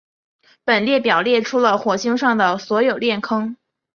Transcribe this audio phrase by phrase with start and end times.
[0.65, 3.55] 本列表列出了火星上的所有链坑。